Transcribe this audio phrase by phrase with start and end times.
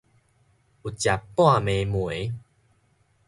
[0.03, 0.11] 有食半暝
[1.91, 2.33] 糜